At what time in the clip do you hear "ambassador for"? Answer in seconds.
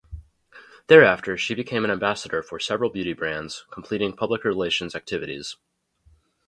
1.91-2.59